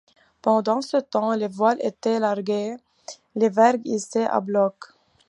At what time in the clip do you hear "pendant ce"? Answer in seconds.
0.41-0.97